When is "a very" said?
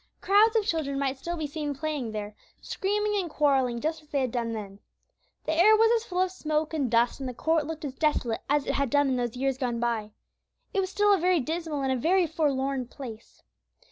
11.13-11.39, 11.91-12.25